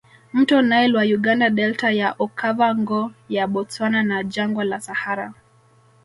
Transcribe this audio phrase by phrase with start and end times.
[0.33, 5.33] Mto Nile wa Uganda Delta ya Okava ngo ya Bostwana na Jangwa la Sahara